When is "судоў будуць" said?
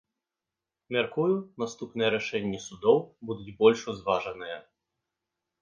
2.67-3.55